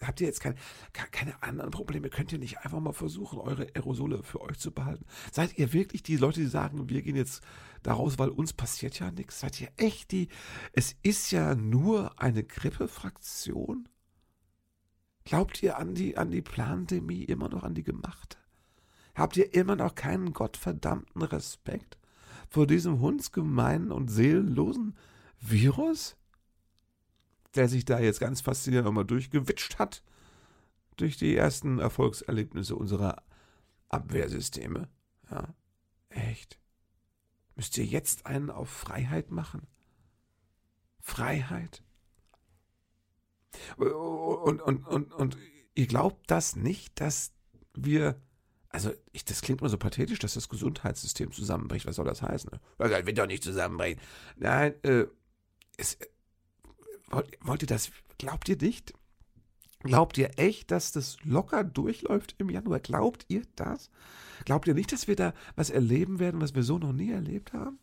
[0.01, 0.55] habt ihr jetzt kein,
[0.93, 2.09] keine anderen Probleme?
[2.09, 5.05] Könnt ihr nicht einfach mal versuchen, eure Aerosole für euch zu behalten?
[5.31, 7.43] Seid ihr wirklich die Leute, die sagen, wir gehen jetzt
[7.83, 9.39] daraus, weil uns passiert ja nichts?
[9.39, 10.29] Seid ihr echt die?
[10.73, 13.87] Es ist ja nur eine Grippefraktion.
[15.23, 18.37] Glaubt ihr an die, an die Plandemie immer noch an die gemachte?
[19.13, 21.97] Habt ihr immer noch keinen gottverdammten Respekt
[22.49, 24.95] vor diesem hundsgemeinen und seelenlosen
[25.39, 26.15] Virus?
[27.55, 30.03] der sich da jetzt ganz faszinierend nochmal durchgewitscht hat,
[30.97, 33.23] durch die ersten Erfolgserlebnisse unserer
[33.89, 34.87] Abwehrsysteme.
[35.29, 35.53] Ja,
[36.09, 36.59] echt.
[37.55, 39.67] Müsst ihr jetzt einen auf Freiheit machen?
[40.99, 41.83] Freiheit?
[43.77, 45.37] Und, und, und, und
[45.75, 47.33] ihr glaubt das nicht, dass
[47.73, 48.21] wir
[48.73, 51.85] also ich, das klingt immer so pathetisch, dass das Gesundheitssystem zusammenbricht.
[51.85, 52.51] Was soll das heißen?
[52.77, 53.99] Das wird doch nicht zusammenbrechen.
[54.37, 55.07] Nein, äh,
[55.75, 55.97] es,
[57.11, 58.93] Wollt, wollt ihr das, glaubt ihr nicht?
[59.83, 62.79] Glaubt ihr echt, dass das locker durchläuft im Januar?
[62.79, 63.89] Glaubt ihr das?
[64.45, 67.53] Glaubt ihr nicht, dass wir da was erleben werden, was wir so noch nie erlebt
[67.53, 67.79] haben?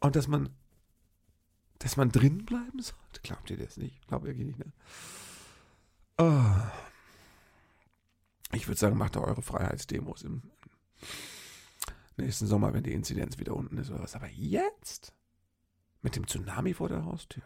[0.00, 0.50] Und dass man,
[1.78, 3.20] dass man drin bleiben sollte?
[3.22, 4.06] Glaubt ihr das nicht?
[4.08, 4.72] Glaubt ihr nicht, ne?
[6.18, 6.44] Oh.
[8.52, 10.42] Ich würde sagen, macht da eure Freiheitsdemos im
[12.16, 14.14] nächsten Sommer, wenn die Inzidenz wieder unten ist oder was.
[14.14, 15.12] Aber jetzt?
[16.02, 17.42] Mit dem Tsunami vor der Haustür?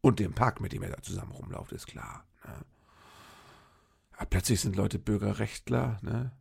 [0.00, 2.24] Und dem Park, mit dem er da zusammen rumläuft, ist klar.
[2.44, 2.64] Ne?
[4.18, 6.32] Ja, plötzlich sind Leute Bürgerrechtler, ne?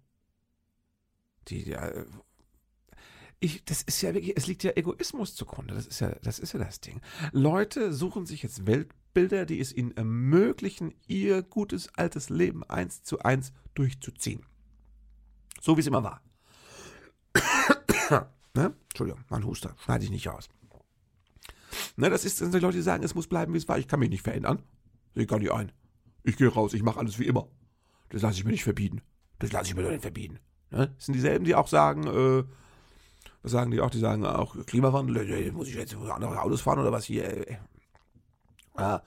[1.47, 2.05] Die, die äh,
[3.39, 5.75] ich, das ist ja wirklich, es liegt ja Egoismus zugrunde.
[5.75, 7.01] Das ist ja, das ist ja das Ding.
[7.31, 13.19] Leute suchen sich jetzt Weltbilder, die es ihnen ermöglichen, ihr gutes altes Leben eins zu
[13.19, 14.43] eins durchzuziehen.
[15.61, 16.23] So wie es immer war.
[18.55, 18.73] ne?
[18.89, 20.49] Entschuldigung, mein Huster, schneide ich nicht aus.
[21.97, 23.79] Ne, das ist, sind die Leute, sagen, es muss bleiben, wie es war.
[23.79, 24.61] Ich kann mich nicht verändern.
[25.15, 25.71] Sehe gar nicht ein.
[26.23, 27.47] Ich gehe raus, ich mache alles wie immer.
[28.09, 29.01] Das lasse ich mir nicht verbieten.
[29.39, 30.39] Das lasse ich mir doch nicht verbieten.
[30.69, 30.93] Ne?
[30.95, 32.43] Das sind dieselben, die auch sagen, äh,
[33.41, 33.89] was sagen die auch?
[33.89, 37.47] Die sagen auch, Klimawandel, äh, muss ich jetzt andere Autos fahren oder was hier?
[37.47, 37.57] Äh,
[38.77, 38.99] äh,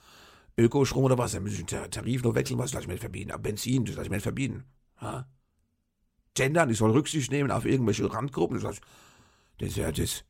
[0.58, 1.32] Ökostrom oder was?
[1.32, 3.30] Dann muss ich den Tarif noch wechseln, was lasse ich mir nicht verbieten?
[3.30, 4.64] Aber Benzin, das lasse ich mir nicht verbieten.
[5.00, 5.28] Ja?
[6.34, 8.60] Gendern, ich soll Rücksicht nehmen auf irgendwelche Randgruppen.
[8.60, 8.80] Das,
[9.58, 10.24] das ist ja das.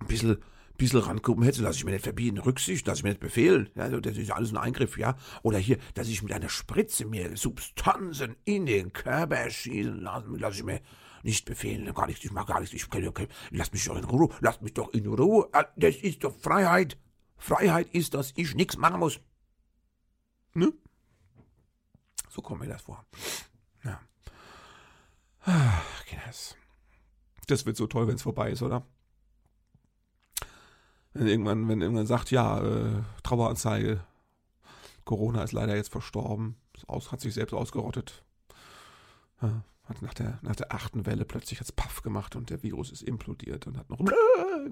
[0.00, 0.38] Ein bisschen
[0.76, 2.38] bisschen Randgruppen hätte, lasse ich mir nicht verbieten.
[2.38, 3.70] Rücksicht, lasse ich mir nicht befehlen.
[3.74, 5.16] Ja, das ist alles ein Eingriff, ja.
[5.42, 10.58] Oder hier, dass ich mit einer Spritze mir Substanzen in den Körper schießen lasse, lasse
[10.58, 10.80] ich mir
[11.22, 11.92] nicht befehlen.
[11.94, 12.74] Gar nicht, ich mag gar nicht.
[12.74, 15.48] Ich, okay, okay, lass mich doch in Ruhe, lass mich doch in Ruhe.
[15.52, 16.98] Ah, das ist doch Freiheit.
[17.36, 19.20] Freiheit ist, dass ich nichts machen muss.
[20.54, 20.72] Ne?
[22.30, 23.04] So kommt mir das vor.
[23.84, 24.00] Ja.
[25.44, 26.04] Ach,
[27.46, 28.86] Das wird so toll, wenn es vorbei ist, oder?
[31.14, 34.04] Wenn irgendwann, wenn irgendwann sagt, ja, äh, Traueranzeige,
[35.04, 38.24] Corona ist leider jetzt verstorben, aus, hat sich selbst ausgerottet.
[39.40, 42.90] Ja, hat nach der, nach der achten Welle plötzlich jetzt Paff gemacht und der Virus
[42.90, 44.00] ist implodiert und hat noch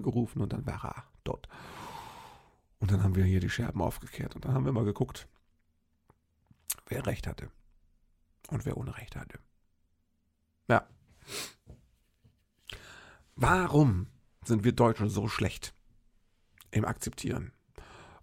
[0.01, 1.47] gerufen und dann war er dort.
[2.79, 5.27] Und dann haben wir hier die Scherben aufgekehrt und dann haben wir mal geguckt,
[6.87, 7.49] wer Recht hatte
[8.49, 9.39] und wer Unrecht hatte.
[10.67, 10.87] Ja.
[13.35, 14.07] Warum
[14.43, 15.73] sind wir Deutschen so schlecht?
[16.73, 17.51] Im Akzeptieren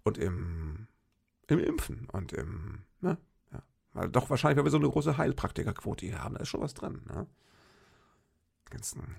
[0.03, 0.87] und im,
[1.47, 3.17] im Impfen und im, ne?
[3.51, 3.63] Ja.
[3.93, 6.73] Weil doch wahrscheinlich, weil wir so eine große Heilpraktikerquote hier haben, da ist schon was
[6.73, 7.27] dran, ne?
[8.69, 9.15] Ganzen,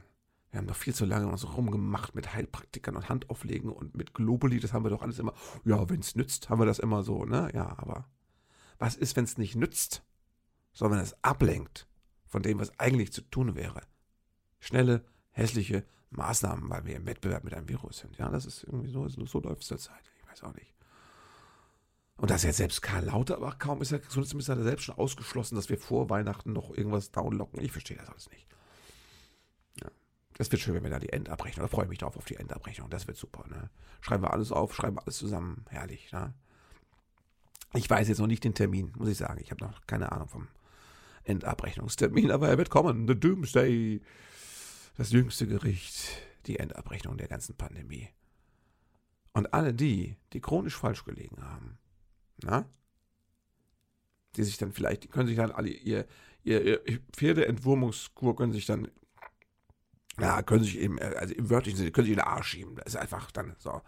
[0.50, 4.60] wir haben doch viel zu lange uns rumgemacht mit Heilpraktikern und Handauflegen und mit Globuli,
[4.60, 7.24] das haben wir doch alles immer, ja, wenn es nützt, haben wir das immer so,
[7.24, 7.50] ne?
[7.54, 8.08] Ja, aber
[8.78, 10.02] was ist, wenn es nicht nützt,
[10.72, 11.86] sondern es ablenkt
[12.26, 13.82] von dem, was eigentlich zu tun wäre?
[14.58, 15.84] Schnelle, hässliche
[16.16, 18.16] Maßnahmen, weil wir im Wettbewerb mit einem Virus sind.
[18.18, 20.03] Ja, das ist irgendwie so, so läuft es zurzeit.
[20.20, 20.75] Ich weiß auch nicht.
[22.16, 25.57] Und dass jetzt selbst Karl Lauterbach kaum ist, ja, zumindest hat er selbst schon ausgeschlossen,
[25.57, 27.61] dass wir vor Weihnachten noch irgendwas downlocken.
[27.61, 28.46] Ich verstehe das alles nicht.
[29.83, 29.90] Ja.
[30.35, 32.37] Das wird schön, wenn wir da die Endabrechnung, da freue ich mich drauf auf die
[32.37, 32.90] Endabrechnung.
[32.90, 33.44] Das wird super.
[33.48, 33.70] Ne?
[34.01, 35.64] Schreiben wir alles auf, schreiben wir alles zusammen.
[35.68, 36.12] Herrlich.
[36.12, 36.33] Ne?
[37.75, 39.40] Ich weiß jetzt noch nicht den Termin, muss ich sagen.
[39.42, 40.48] Ich habe noch keine Ahnung vom
[41.25, 43.09] Endabrechnungstermin, aber er wird kommen.
[43.09, 44.03] The Doomsday
[44.96, 46.09] das jüngste Gericht,
[46.46, 48.09] die Endabrechnung der ganzen Pandemie.
[49.33, 51.78] Und alle die, die chronisch falsch gelegen haben,
[52.42, 52.66] na,
[54.37, 56.07] die sich dann vielleicht, die können sich dann alle ihr,
[56.42, 58.88] ihr, ihr Pferdeentwurmungskur können sich dann,
[60.18, 62.76] ja, können sich eben, also im wörtlichen Sinne, können sich in den Arsch schieben.
[62.76, 63.81] Das ist einfach dann so.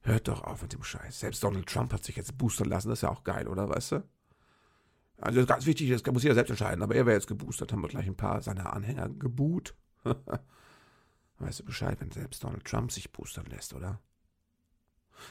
[0.00, 1.20] Hört doch auf mit dem Scheiß.
[1.20, 3.92] Selbst Donald Trump hat sich jetzt boostern lassen, das ist ja auch geil, oder, weißt
[3.92, 4.08] du?
[5.18, 7.88] Also ganz wichtig, das muss jeder selbst entscheiden, aber er wäre jetzt geboostert, haben wir
[7.88, 9.74] gleich ein paar seiner Anhänger geboot.
[11.38, 14.00] weißt du Bescheid, wenn selbst Donald Trump sich boostern lässt, oder?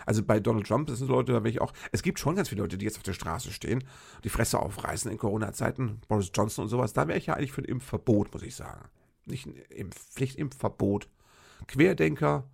[0.06, 1.74] Also bei Donald Trump, sind Leute, da wäre ich auch.
[1.92, 3.84] Es gibt schon ganz viele Leute, die jetzt auf der Straße stehen,
[4.24, 6.94] die Fresse aufreißen in Corona-Zeiten, Boris Johnson und sowas.
[6.94, 8.90] Da wäre ich ja eigentlich für ein Impfverbot, muss ich sagen.
[9.26, 11.10] Nicht ein Impf Pflichtimpfverbot.
[11.68, 12.50] Querdenker,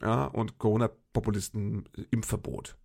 [0.00, 2.76] ja, und Corona-Populisten Impfverbot.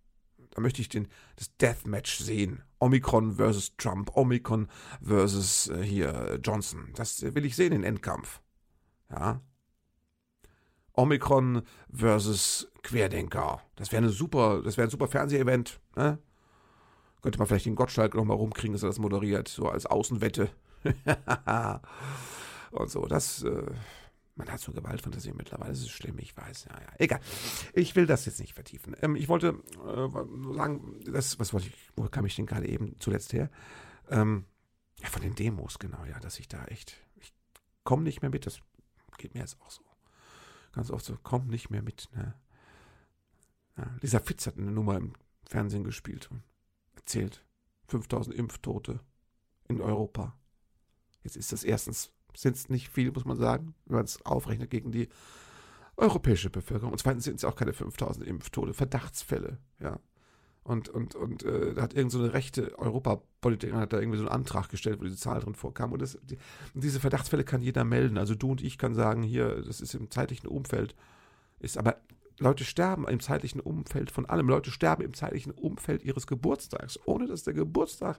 [0.50, 2.62] Da möchte ich den, das Deathmatch sehen.
[2.78, 4.68] Omikron versus Trump, Omikron
[5.02, 6.90] versus äh, hier Johnson.
[6.94, 8.40] Das will ich sehen, den Endkampf.
[9.10, 9.40] Ja.
[10.94, 11.62] Omikron
[11.92, 13.60] versus Querdenker.
[13.76, 15.80] Das wäre super, das wäre ein super Fernsehevent.
[15.96, 16.18] Ne?
[17.22, 20.50] Könnte man vielleicht den Gottschalk noch mal rumkriegen, dass er das moderiert, so als Außenwette.
[22.70, 23.70] und so, das, äh,
[24.36, 26.92] man hat so Gewaltfantasie mittlerweile, das ist schlimm, ich weiß, ja, ja.
[26.98, 27.20] Egal.
[27.72, 28.94] Ich will das jetzt nicht vertiefen.
[29.00, 32.94] Ähm, ich wollte äh, sagen, das, was wollte ich, wo kam ich denn gerade eben
[32.98, 33.50] zuletzt her?
[34.10, 34.44] Ähm,
[35.00, 37.32] ja, von den Demos, genau, ja, dass ich da echt, ich
[37.84, 38.60] komme nicht mehr mit, das
[39.18, 39.82] geht mir jetzt auch so.
[40.72, 42.08] Ganz oft so, komm nicht mehr mit.
[42.14, 42.34] Ne?
[43.76, 45.12] Ja, Lisa Fitz hat eine Nummer im
[45.48, 46.42] Fernsehen gespielt und
[46.96, 47.44] erzählt,
[47.88, 49.00] 5000 Impftote
[49.68, 50.36] in Europa.
[51.22, 54.70] Jetzt ist das erstens, sind es nicht viel, muss man sagen, wenn man es aufrechnet
[54.70, 55.08] gegen die
[55.96, 56.92] europäische Bevölkerung.
[56.92, 59.58] Und zweitens sind es auch keine 5000 Impftote, Verdachtsfälle.
[59.78, 60.00] Ja.
[60.64, 64.32] Und, und, und äh, da hat irgendeine so rechte Europapolitikerin hat da irgendwie so einen
[64.32, 65.92] Antrag gestellt, wo diese Zahl drin vorkam.
[65.92, 66.38] Und, das, die,
[66.74, 68.16] und diese Verdachtsfälle kann jeder melden.
[68.16, 70.94] Also du und ich kann sagen, hier, das ist im zeitlichen Umfeld.
[71.60, 71.98] Ist aber
[72.38, 74.48] Leute sterben im zeitlichen Umfeld von allem.
[74.48, 78.18] Leute sterben im zeitlichen Umfeld ihres Geburtstags, ohne dass der Geburtstag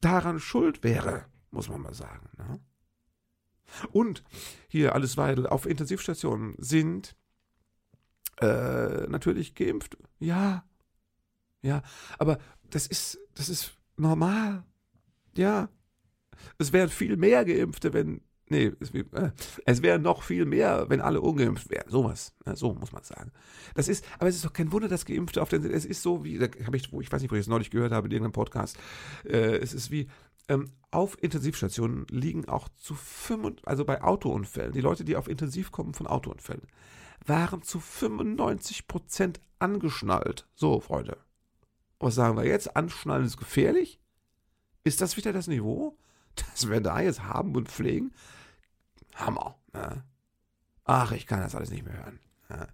[0.00, 2.28] daran schuld wäre, muss man mal sagen.
[2.38, 2.60] Ne?
[3.90, 4.22] Und
[4.68, 7.16] hier alles Weidel auf Intensivstationen sind
[8.40, 9.96] äh, natürlich geimpft.
[10.20, 10.64] Ja.
[11.62, 11.82] Ja.
[12.18, 12.38] Aber
[12.70, 14.64] das ist, das ist normal.
[15.36, 15.68] Ja.
[16.58, 18.22] Es wären viel mehr Geimpfte, wenn.
[18.48, 19.30] Nee, es, äh,
[19.64, 21.88] es wäre noch viel mehr, wenn alle ungeimpft wären.
[21.88, 22.34] Sowas.
[22.44, 23.32] Ja, so muss man sagen.
[23.74, 25.64] Das ist, aber es ist doch kein Wunder, dass Geimpfte auf den.
[25.64, 27.92] Es ist so wie, da habe ich, ich weiß nicht, wo ich es neulich gehört
[27.92, 28.76] habe, in irgendeinem Podcast.
[29.24, 30.08] Äh, es ist wie,
[30.48, 35.70] ähm, auf Intensivstationen liegen auch zu 5, also bei Autounfällen, die Leute, die auf Intensiv
[35.70, 36.66] kommen von Autounfällen,
[37.24, 40.48] waren zu 95 Prozent angeschnallt.
[40.54, 41.16] So, Freunde.
[42.02, 42.74] Was sagen wir jetzt?
[42.74, 44.00] Anschnallen ist gefährlich?
[44.82, 45.96] Ist das wieder das Niveau,
[46.34, 48.12] das wir da jetzt haben und pflegen?
[49.14, 49.56] Hammer.
[49.72, 50.02] Ne?
[50.84, 52.18] Ach, ich kann das alles nicht mehr hören.
[52.48, 52.68] Ne?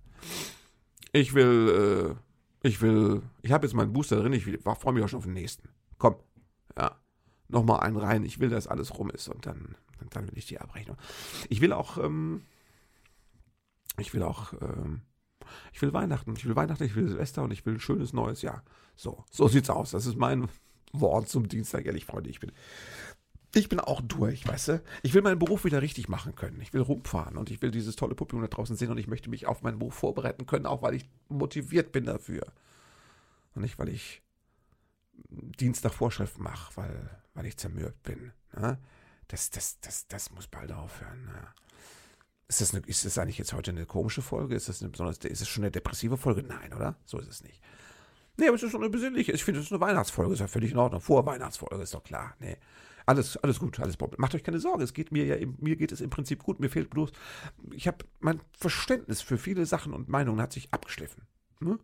[1.12, 2.16] Ich will,
[2.64, 5.24] äh, ich will, ich habe jetzt meinen Booster drin, ich freue mich auch schon auf
[5.24, 5.68] den nächsten.
[5.98, 6.16] Komm,
[6.76, 6.96] ja,
[7.48, 8.24] nochmal einen rein.
[8.24, 9.76] Ich will, dass alles rum ist und dann,
[10.10, 10.96] dann will ich die Abrechnung.
[11.50, 12.46] Ich will auch, ähm,
[13.98, 15.02] ich will auch, ähm,
[15.72, 18.42] ich will Weihnachten, ich will Weihnachten, ich will Silvester und ich will ein schönes neues
[18.42, 18.62] Jahr.
[18.96, 19.90] So, so sieht's aus.
[19.90, 20.48] Das ist mein
[20.92, 22.30] Wort zum Dienstag, ehrlich, Freunde.
[22.30, 22.52] Ich bin,
[23.54, 24.82] ich bin auch durch, weißt du?
[25.02, 26.60] Ich will meinen Beruf wieder richtig machen können.
[26.60, 29.30] Ich will rumfahren und ich will dieses tolle Publikum da draußen sehen und ich möchte
[29.30, 32.42] mich auf meinen Beruf vorbereiten können, auch weil ich motiviert bin dafür.
[33.54, 34.22] Und nicht, weil ich
[35.30, 38.32] Dienst nach Vorschrift mache, weil, weil ich zermürbt bin.
[38.56, 38.78] Ne?
[39.28, 41.24] Das, das, das, das muss bald aufhören.
[41.26, 41.48] Ne?
[42.48, 44.54] Ist das, eine, ist das eigentlich jetzt heute eine komische Folge?
[44.54, 46.42] Ist das eine besonders, ist es schon eine depressive Folge?
[46.42, 46.96] Nein, oder?
[47.04, 47.62] So ist es nicht.
[48.38, 49.32] Nee, aber es ist schon eine besinnliche.
[49.32, 51.00] Ich finde, es ist eine Weihnachtsfolge, ist ja völlig in Ordnung.
[51.00, 52.34] Vor Weihnachtsfolge ist doch klar.
[52.38, 52.56] Nee.
[53.04, 54.20] Alles, alles gut, alles Problem.
[54.20, 56.60] Macht euch keine Sorge, es geht mir ja, mir geht es im Prinzip gut.
[56.60, 57.10] Mir fehlt bloß,
[57.72, 61.22] ich habe mein Verständnis für viele Sachen und Meinungen hat sich abgeschliffen.
[61.60, 61.78] Ne?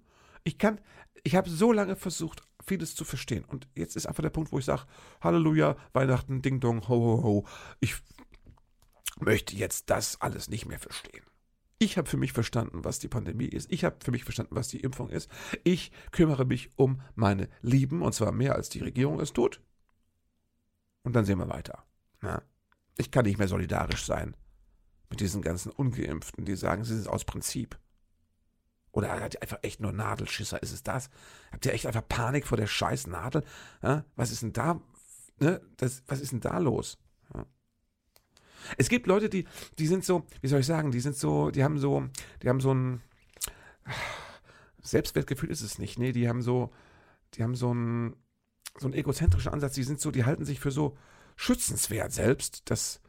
[0.44, 0.80] Ich kann,
[1.24, 3.44] ich habe so lange versucht, vieles zu verstehen.
[3.44, 4.82] Und jetzt ist einfach der Punkt, wo ich sage,
[5.20, 7.46] Halleluja, Weihnachten, Ding Dong, ho, ho, ho.
[7.80, 7.96] Ich
[9.20, 11.24] möchte jetzt das alles nicht mehr verstehen.
[11.78, 13.70] Ich habe für mich verstanden, was die Pandemie ist.
[13.70, 15.30] Ich habe für mich verstanden, was die Impfung ist.
[15.64, 19.60] Ich kümmere mich um meine Lieben, und zwar mehr als die Regierung es tut.
[21.02, 21.84] Und dann sehen wir weiter.
[22.20, 22.42] Na?
[22.96, 24.36] Ich kann nicht mehr solidarisch sein
[25.10, 27.78] mit diesen ganzen Ungeimpften, die sagen, sie sind aus Prinzip.
[28.92, 30.62] Oder hat einfach echt nur Nadelschisser?
[30.62, 31.10] Ist es das?
[31.52, 33.44] Habt ihr echt einfach Panik vor der scheiß Nadel?
[33.82, 34.04] Ja?
[34.14, 34.80] Was ist denn da?
[35.40, 35.60] Ne?
[35.76, 36.98] Das, was ist denn da los?
[37.34, 37.44] Ja?
[38.78, 39.46] Es gibt Leute, die,
[39.78, 42.04] die sind so, wie soll ich sagen, die sind so, die haben so,
[42.42, 43.00] die haben so ein
[44.82, 45.98] Selbstwertgefühl ist es nicht.
[45.98, 46.70] Nee, die haben so,
[47.34, 48.16] die haben so ein,
[48.78, 50.96] so einen egozentrischen Ansatz, die sind so, die halten sich für so
[51.36, 53.00] schützenswert selbst, dass,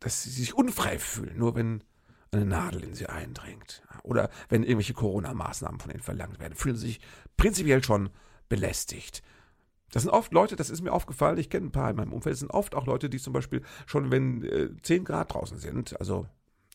[0.00, 1.84] dass sie sich unfrei fühlen, nur wenn
[2.32, 3.82] eine Nadel in sie eindringt.
[4.02, 7.00] Oder wenn irgendwelche Corona-Maßnahmen von ihnen verlangt werden, fühlen sie sich
[7.36, 8.10] prinzipiell schon
[8.48, 9.22] belästigt.
[9.90, 12.34] Das sind oft Leute, das ist mir aufgefallen, ich kenne ein paar in meinem Umfeld,
[12.34, 15.98] das sind oft auch Leute, die zum Beispiel schon, wenn äh, 10 Grad draußen sind,
[15.98, 16.26] also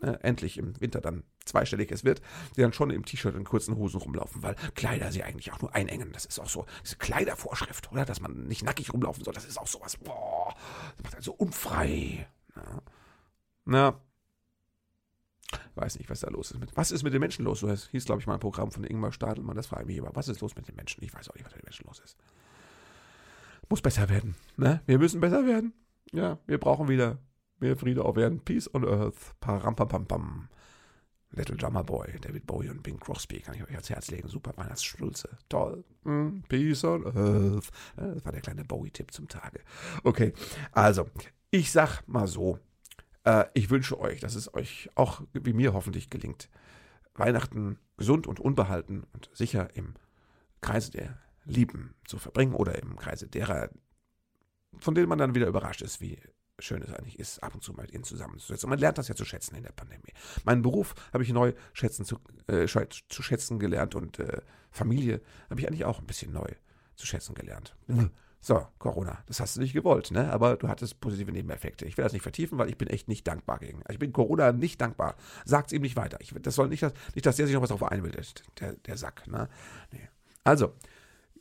[0.01, 2.21] äh, endlich im Winter dann zweistellig es wird,
[2.55, 5.73] die dann schon im T-Shirt und kurzen Hosen rumlaufen, weil Kleider sie eigentlich auch nur
[5.73, 6.11] einengen.
[6.11, 8.03] Das ist auch so, diese Kleidervorschrift, oder?
[8.03, 10.53] Dass man nicht nackig rumlaufen soll, das ist auch sowas, boah,
[10.95, 12.27] das macht einen so unfrei.
[12.55, 12.81] Ja.
[13.65, 14.01] Na,
[15.75, 16.59] weiß nicht, was da los ist.
[16.59, 17.59] Mit, was ist mit den Menschen los?
[17.59, 19.55] So hieß, glaube ich, mal ein Programm von Ingmar Stadelmann.
[19.55, 20.11] Das frage ich mich immer.
[20.13, 21.03] Was ist los mit den Menschen?
[21.03, 22.17] Ich weiß auch nicht, was mit den Menschen los ist.
[23.69, 24.35] Muss besser werden.
[24.57, 24.81] Ne?
[24.85, 25.73] Wir müssen besser werden.
[26.11, 27.17] Ja, wir brauchen wieder
[27.59, 28.39] mehr Friede auf Erden.
[28.39, 29.35] Peace on Earth.
[29.39, 30.49] Parampampampam.
[31.31, 34.29] Little Drummer Boy, David Bowie und Bing Crosby, kann ich euch ans Herz legen.
[34.29, 35.37] Super Weihnachtsschulze.
[35.49, 35.83] Toll.
[36.03, 37.69] Mm, peace on Earth.
[37.97, 39.59] Das war der kleine Bowie-Tipp zum Tage.
[40.03, 40.33] Okay,
[40.71, 41.09] also,
[41.51, 42.59] ich sag mal so,
[43.25, 46.49] äh, ich wünsche euch, dass es euch auch wie mir hoffentlich gelingt,
[47.15, 49.95] Weihnachten gesund und unbehalten und sicher im
[50.61, 53.69] Kreise der Lieben zu verbringen oder im Kreise derer,
[54.77, 56.19] von denen man dann wieder überrascht ist, wie
[56.59, 58.67] schön es eigentlich ist, ab und zu mal mit ihnen zusammenzusetzen.
[58.67, 60.13] Und man lernt das ja zu schätzen in der Pandemie.
[60.45, 65.59] Meinen Beruf habe ich neu schätzen zu, äh, zu schätzen gelernt und äh, Familie habe
[65.59, 66.47] ich eigentlich auch ein bisschen neu
[66.95, 67.75] zu schätzen gelernt.
[68.45, 70.31] So, Corona, das hast du nicht gewollt, ne?
[70.31, 71.85] Aber du hattest positive Nebeneffekte.
[71.85, 73.81] Ich will das nicht vertiefen, weil ich bin echt nicht dankbar gegen.
[73.89, 75.15] Ich bin Corona nicht dankbar.
[75.45, 76.19] Sagt's ihm nicht weiter.
[76.21, 78.97] Ich, das soll nicht, dass, nicht, dass der sich noch was darauf einbildet, der, der
[78.97, 79.49] Sack, ne?
[79.91, 80.07] Nee.
[80.43, 80.75] Also,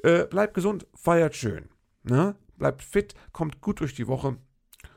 [0.04, 1.68] äh, bleibt gesund, feiert schön,
[2.02, 2.36] ne?
[2.56, 4.36] Bleibt fit, kommt gut durch die Woche.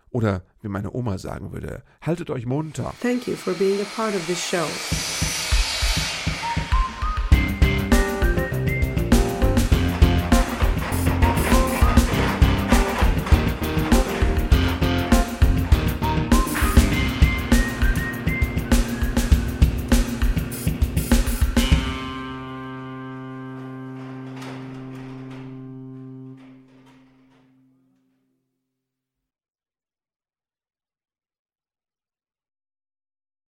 [0.10, 2.94] Oder wie meine Oma sagen würde, haltet euch munter.
[3.02, 4.68] Thank you for being a part of this show.